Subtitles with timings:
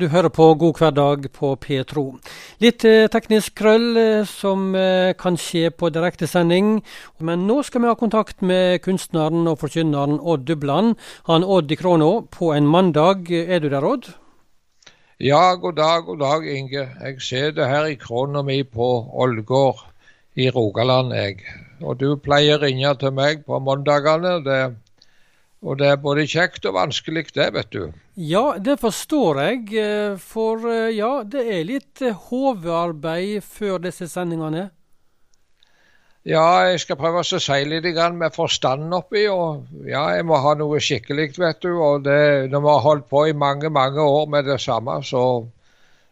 [0.00, 2.02] Du hører på God hverdag på P3.
[2.64, 6.78] Litt eh, teknisk krøll eh, som eh, kan skje på direktesending.
[7.20, 10.94] Men nå skal vi ha kontakt med kunstneren og forkynneren Odd Dubland.
[11.28, 13.28] Han Odd i Kråna på en mandag.
[13.28, 14.08] Er du der, Odd?
[15.20, 16.86] Ja, god dag, god dag, Inge.
[16.88, 19.84] Jeg sitter her i krona mi på Ålgård
[20.40, 21.44] i Rogaland, jeg.
[21.84, 24.38] Og du pleier å ringe til meg på mandagene.
[24.48, 24.62] Det
[25.60, 27.82] og det er både kjekt og vanskelig, det, vet du.
[28.16, 29.64] Ja, det forstår jeg.
[29.76, 34.70] Eh, for eh, ja, det er litt eh, hovedarbeid før disse sendingene.
[36.24, 37.86] Ja, jeg skal prøve å si litt
[38.16, 39.26] med forstanden oppi.
[39.28, 41.74] Og ja, jeg må ha noe skikkelig, vet du.
[41.76, 45.24] Og det, når vi har holdt på i mange, mange år med det samme, så,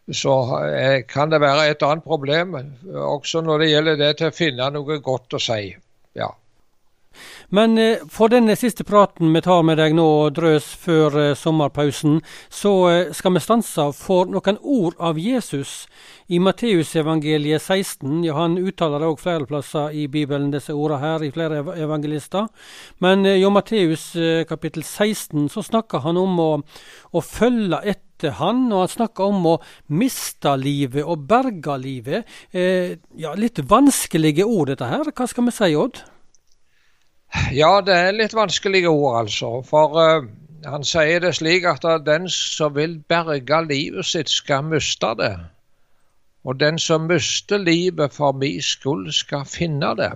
[0.09, 0.35] så
[1.09, 2.53] kan det være et annet problem.
[2.85, 5.73] Også når det gjelder det til å finne noe godt å si.
[6.17, 6.29] Ja.
[7.49, 12.19] Men eh, for denne siste praten vi tar med deg nå, Drøs, før eh, sommerpausen,
[12.53, 15.87] så eh, skal vi stanse for noen ord av Jesus
[16.29, 18.21] i Matteusevangeliet 16.
[18.27, 22.47] Ja, han uttaler det òg flere plasser i Bibelen, disse ordene her, i flere evangelister.
[23.01, 24.11] Men i Matteus
[24.49, 26.51] kapittel 16 så snakker han om å,
[27.17, 29.55] å følge etter han, og han snakker om å
[29.97, 32.39] miste livet og berge livet.
[32.53, 35.09] Eh, ja, litt vanskelige ord, dette her.
[35.09, 36.03] Hva skal vi si, Odd?
[37.53, 39.59] Ja, det er litt vanskelige ord, altså.
[39.65, 40.25] For uh,
[40.65, 45.35] han sier det slik at den som vil berge livet sitt, skal miste det.
[46.43, 50.11] Og den som mister livet for min skyld, skal finne det.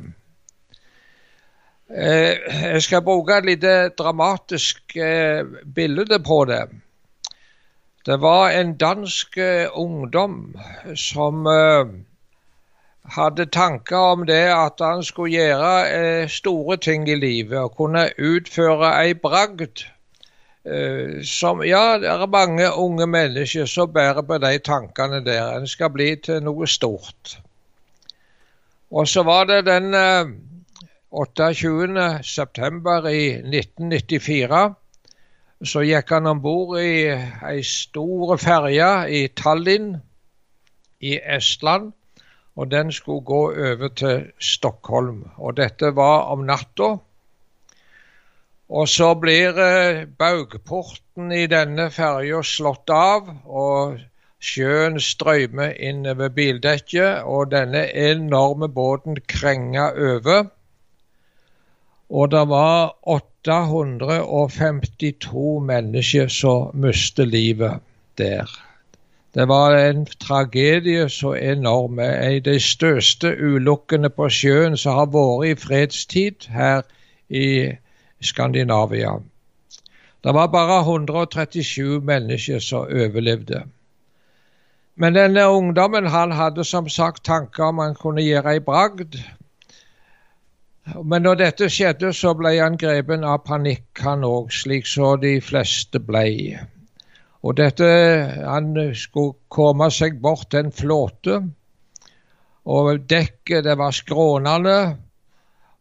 [1.93, 2.33] Uh,
[2.73, 6.63] jeg skal bruke et lite dramatisk uh, bilde på det.
[8.05, 9.37] Det var en dansk
[9.79, 10.55] ungdom
[10.95, 11.45] som
[13.03, 18.07] hadde tanker om det at han skulle gjøre eh, store ting i livet og kunne
[18.17, 19.83] utføre ei bragd.
[20.65, 25.57] Eh, som, ja, det er mange unge mennesker som bærer på de tankene der.
[25.57, 27.39] En skal bli til noe stort.
[28.91, 30.31] Og så var det den eh,
[31.11, 32.23] 28.
[32.23, 34.63] september i 1994.
[35.63, 37.11] Så gikk han om bord i
[37.47, 39.93] ei stor ferje i Tallinn
[40.99, 41.91] i Estland
[42.55, 45.29] og den skulle gå over til Stockholm.
[45.37, 46.97] Og dette var om natta.
[48.69, 53.99] Og så blir eh, baugporten i denne ferja slått av, og
[54.43, 60.43] sjøen strømmer inn over bildekket, og denne enorme båten krenger over.
[62.13, 67.79] Og det var 852 mennesker som mistet livet
[68.17, 68.72] der.
[69.33, 71.99] Det var en tragedie så enorm.
[71.99, 76.83] En av de største ulykkene på sjøen som har vært i fredstid her
[77.29, 77.47] i
[78.21, 79.15] Skandinavia.
[80.23, 83.63] Det var bare 137 mennesker som overlevde.
[84.95, 89.17] Men denne ungdommen han hadde som sagt tanker om han kunne gjøre ei bragd.
[91.03, 95.39] Men når dette skjedde, så ble han grepen av panikk, han òg, slik så de
[95.41, 96.27] fleste ble.
[97.43, 97.87] Og dette,
[98.47, 101.41] Han skulle komme seg bort til en flåte.
[102.63, 104.77] Og dekket det var skrånende.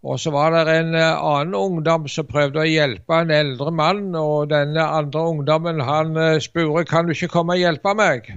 [0.03, 4.09] Og så var det en annen ungdom som prøvde å hjelpe en eldre mann.
[4.19, 8.33] Og denne andre ungdommen han eh, spurte kan du ikke komme og hjelpe meg.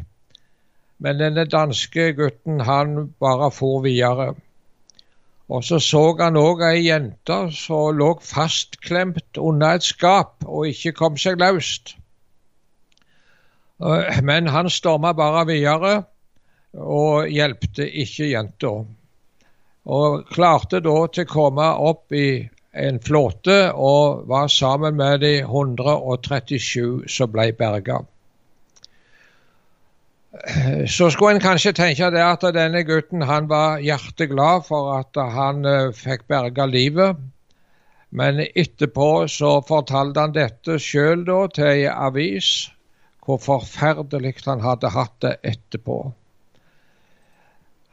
[1.01, 4.35] Men denne danske gutten han bare for videre.
[5.49, 10.93] Og så så han òg ei jente som lå fastklemt under et skap og ikke
[11.01, 11.97] kom seg løst.
[14.23, 15.95] Men han storma bare videre
[16.75, 18.73] og hjelpte ikke jenta.
[19.85, 25.37] Og klarte da til å komme opp i en flåte og var sammen med de
[25.43, 28.01] 137 som ble berga.
[30.91, 35.63] Så skulle en kanskje tenke det at denne gutten han var hjerteglad for at han
[35.63, 37.15] uh, fikk berga livet.
[38.11, 41.23] Men etterpå så fortalte han dette sjøl
[41.55, 42.74] til ei avis
[43.25, 46.13] hvor forferdelig han hadde hatt det etterpå.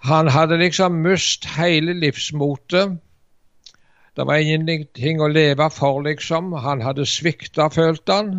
[0.03, 2.99] Han hadde liksom mist hele livsmotet.
[4.17, 6.53] Det var ingenting å leve for, liksom.
[6.53, 8.33] Han hadde svikta, følte han.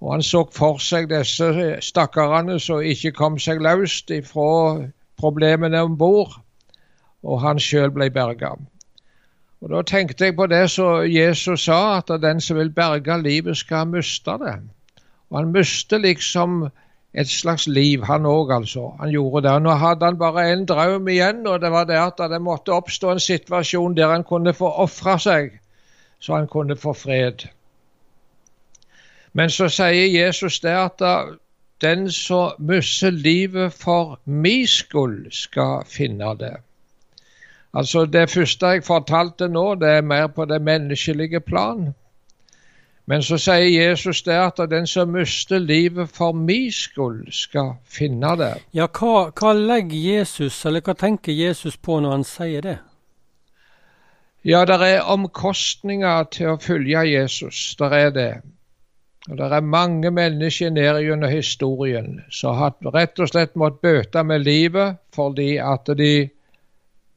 [0.00, 1.50] Og han så for seg disse
[1.84, 4.88] stakkarene som ikke kom seg løst ifra
[5.20, 6.38] problemene om bord,
[7.22, 8.56] og han sjøl ble berga.
[9.62, 13.56] Og Da tenkte jeg på det som Jesus sa, at den som vil berge livet,
[13.56, 14.56] skal miste det.
[15.32, 16.66] Og han mistet liksom
[17.12, 18.90] et slags liv, han òg, altså.
[19.00, 19.54] Han gjorde det.
[19.64, 23.12] Nå hadde han bare en drøm igjen, og det var det at det måtte oppstå
[23.12, 25.58] en situasjon der han kunne få ofre seg,
[26.20, 27.46] så han kunne få fred.
[29.32, 31.04] Men så sier Jesus det at
[31.82, 36.54] den som mister livet for min skyld, skal finne det.
[37.74, 41.94] Altså Det første jeg fortalte nå, det er mer på det menneskelige plan.
[43.04, 48.36] Men så sier Jesus det at den som mister livet for min skyld, skal finne
[48.38, 48.52] det.
[48.72, 52.78] Ja, hva, hva legger Jesus, eller hva tenker Jesus på når han sier det?
[54.46, 57.74] Ja, det er omkostninger til å følge Jesus.
[57.78, 58.32] Det er det.
[59.30, 64.24] Og Det er mange mennesker ned gjennom historien som har rett og slett måttet bøte
[64.26, 66.28] med livet fordi at de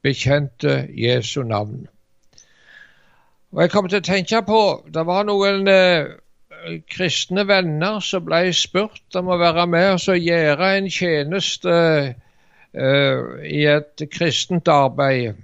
[0.06, 1.88] bekjente Jesu navn.
[3.56, 4.60] Og Jeg kom til å tenke på
[4.92, 6.10] Det var noen eh,
[6.92, 11.76] kristne venner som ble spurt om å være med og gjøre en tjeneste
[12.76, 15.40] eh, i et kristent arbeid.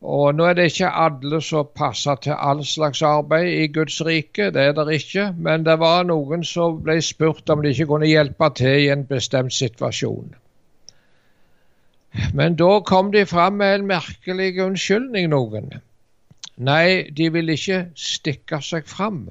[0.00, 4.52] Og Nå er det ikke alle som passer til all slags arbeid i Guds rike,
[4.54, 5.26] det er det ikke.
[5.36, 9.04] Men det var noen som ble spurt om de ikke kunne hjelpe til i en
[9.10, 10.36] bestemt situasjon.
[12.34, 15.80] Men da kom de fram med en merkelig unnskyldning, noen.
[16.56, 19.28] Nei, de vil ikke stikke seg fram.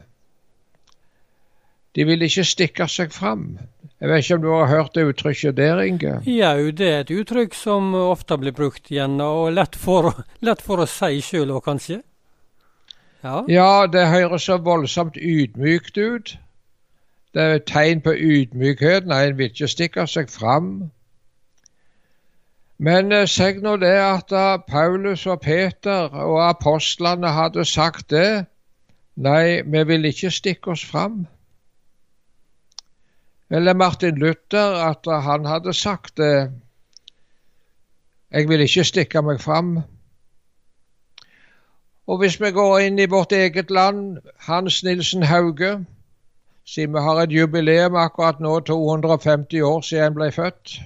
[1.95, 3.57] De vil ikke stikke seg fram.
[3.99, 6.19] Jeg vet ikke om du har hørt det uttrykket der, Inge?
[6.29, 10.13] Ja, det er et uttrykk som ofte blir brukt igjen, og lett for,
[10.45, 11.99] lett for å si sjøl òg, kanskje?
[13.23, 13.41] Ja.
[13.51, 16.37] ja, det høres så voldsomt ydmykt ut.
[17.35, 19.09] Det er et tegn på ydmykhet.
[19.09, 20.89] Nei, en vil ikke stikke seg fram.
[22.79, 24.31] Men eh, seg nå det at
[24.67, 28.45] Paulus og Peter og apostlene hadde sagt det.
[29.19, 31.25] Nei, vi vil ikke stikke oss fram.
[33.51, 36.51] Eller Martin Luther, at han hadde sagt det.
[38.31, 39.79] Jeg vil ikke stikke meg fram.
[42.07, 45.85] Og hvis vi går inn i vårt eget land, Hans Nilsen Hauge,
[46.65, 50.79] siden vi har et jubileum akkurat nå, 250 år siden han ble født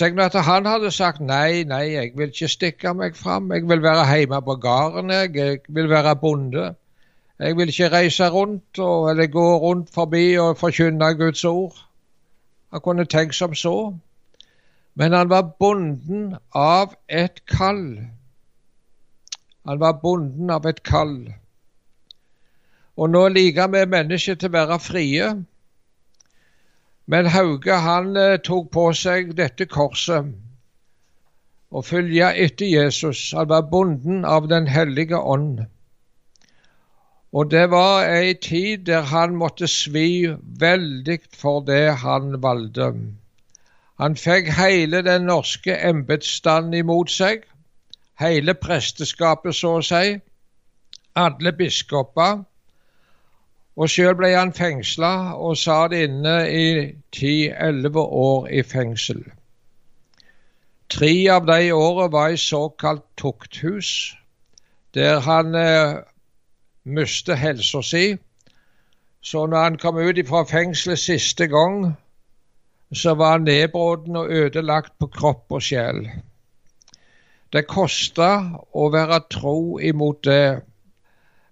[0.00, 3.52] at han hadde sagt nei, nei, jeg vil ikke stikke meg fram.
[3.52, 5.36] Jeg vil være hjemme på gården, jeg.
[5.36, 6.74] jeg vil være bonde.
[7.38, 11.76] Jeg vil ikke reise rundt og, eller gå rundt forbi og forkynne Guds ord.
[12.72, 13.94] Han kunne tenkt som så.
[14.94, 17.98] Men han var bonden av et kall.
[19.66, 21.32] Han var bonden av et kall.
[22.96, 25.28] Og nå liker vi mennesker til å være frie.
[27.12, 30.32] Men Hauge han eh, tok på seg dette korset
[31.72, 33.30] og følge etter Jesus.
[33.36, 35.64] Han var bonden av Den hellige ånd.
[37.32, 40.28] Og det var ei tid der han måtte svi
[40.64, 42.90] veldig for det han valgte.
[44.00, 47.46] Han fikk hele den norske embetsstanden imot seg,
[48.20, 50.16] hele presteskapet så å si,
[51.16, 52.44] alle biskoper,
[53.76, 56.66] og sjøl ble han fengsla og satt inne i
[57.14, 59.22] ti-elleve år i fengsel.
[60.92, 64.12] Tre av de årene var i såkalt tukthus,
[64.92, 66.02] der han eh,
[66.84, 68.18] mistet helsa si.
[69.22, 71.94] Så når han kom ut fra fengselet siste gang,
[72.92, 76.04] så var han nedbrutt og ødelagt på kropp og sjel.
[77.52, 78.28] Det kosta
[78.74, 80.44] å være tro imot det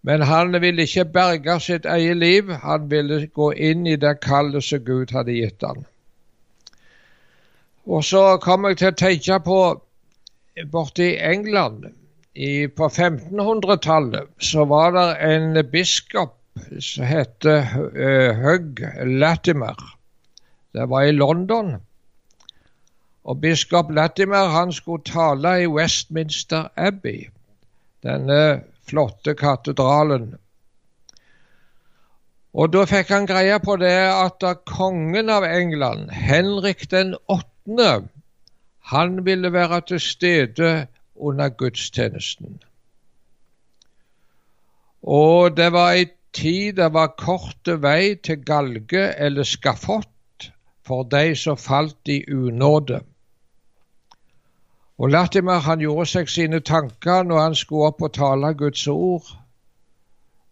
[0.02, 4.64] men han ville ikke berge sitt eget liv, han ville gå inn i det kallet
[4.64, 5.84] som Gud hadde gitt han.
[7.86, 9.60] Og så kom jeg til å tenke på
[10.72, 11.90] borti England.
[12.34, 16.36] I, på 1500-tallet så var det en biskop
[16.80, 17.74] som het uh,
[18.38, 19.76] Hugh Latimer.
[20.72, 21.74] Det var i London.
[23.24, 27.26] Og biskop Latimer han skulle tale i Westminster Abbey.
[28.06, 30.32] Denne flotte katedralen.
[32.50, 38.08] Og da fikk han greie på det at kongen av England, Henrik den 8.,
[38.90, 40.70] han ville være til stede
[41.14, 42.58] under gudstjenesten.
[45.02, 50.50] Og det var ei tid det var korte vei til galge eller skafott
[50.86, 53.00] for de som falt i unåde.
[55.00, 59.30] Og Latimer han gjorde seg sine tanker når han skulle opp og tale Guds ord,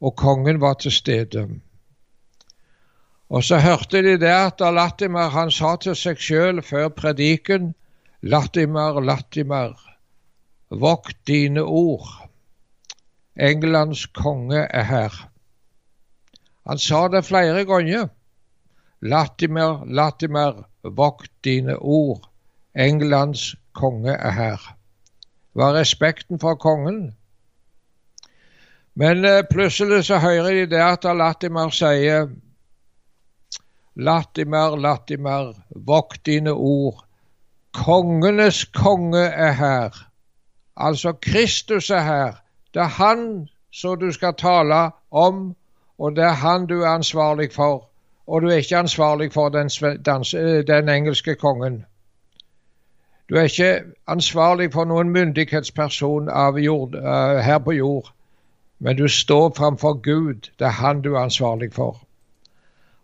[0.01, 1.43] og kongen var til stede.
[3.29, 7.75] Og så hørte de det at Latimer han sa til seg sjøl før prediken
[8.23, 9.77] Latimer, Latimer,
[10.71, 12.09] vokt dine ord.
[13.37, 15.13] Englands konge er her.
[16.67, 18.09] Han sa det flere ganger.
[19.01, 22.31] Latimer, Latimer, vokt dine ord.
[22.75, 24.67] Englands konge er her.
[25.55, 27.15] Var respekten for kongen.
[28.95, 32.29] Men eh, plutselig så hører de det at Latimer sier
[33.99, 35.55] Latimer, Latimer,
[35.87, 37.05] vokt dine ord.
[37.75, 40.05] Kongenes konge er her.
[40.77, 42.33] Altså Kristus er her.
[42.75, 45.57] Det er han som du skal tale om,
[45.99, 47.89] og det er han du er ansvarlig for.
[48.27, 49.69] Og du er ikke ansvarlig for den,
[50.67, 51.85] den engelske kongen.
[53.29, 56.31] Du er ikke ansvarlig for noen myndighetsperson
[56.65, 58.13] jord, uh, her på jord,
[58.79, 60.49] men du står framfor Gud.
[60.59, 62.01] Det er han du er ansvarlig for.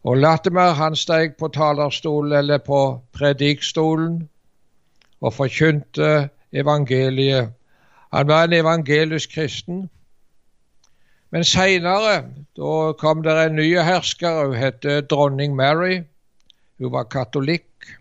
[0.04, 4.28] Og Latimer han steg på talerstolen eller på predikstolen
[5.20, 7.52] og forkynte evangeliet.
[8.12, 9.90] Han var en evangelisk kristen.
[11.30, 12.24] Men seinere
[12.98, 14.46] kom det en ny hersker.
[14.46, 16.02] Hun het dronning Mary.
[16.78, 17.96] Hun var katolikk.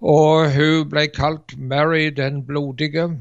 [0.00, 3.18] Og hun ble kalt Mary den blodige.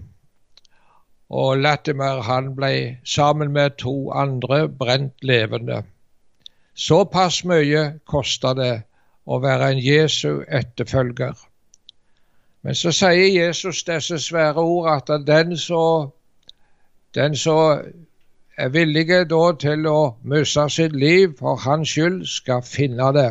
[1.29, 5.83] Og Latimer han ble sammen med to andre brent levende.
[6.73, 8.81] Såpass mye kosta det
[9.27, 11.35] å være en Jesu etterfølger.
[12.63, 16.11] Men så sier Jesus disse svære ord at den som
[18.57, 19.25] er villige
[19.59, 23.29] til å miste sitt liv for hans skyld, skal finne det.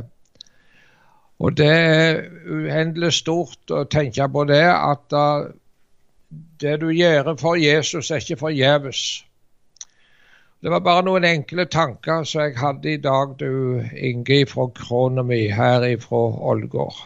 [1.38, 5.14] Og det er uendelig stort å tenke på det, at
[6.61, 9.02] det du gjør for Jesus, er ikke forgjeves.
[10.59, 15.23] Det var bare noen enkle tanker som jeg hadde i dag, du Inge fra krona
[15.23, 16.99] mi her ifra Ålgård.